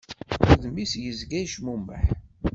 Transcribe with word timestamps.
Udem-is 0.51 0.93
yezga 1.03 1.37
yecmumeḥ. 1.39 2.05